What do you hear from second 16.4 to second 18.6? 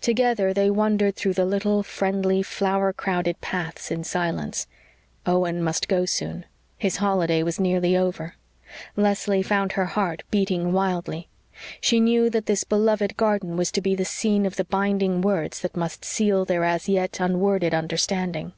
their as yet unworded understanding.